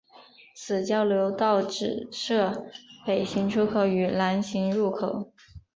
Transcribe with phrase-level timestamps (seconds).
[0.55, 2.65] 此交流道只设
[3.05, 5.31] 北行出口与南行入口。